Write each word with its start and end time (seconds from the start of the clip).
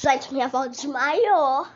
Gente, 0.00 0.32
minha 0.32 0.44
avó 0.44 0.64
desmaiou. 0.68 1.66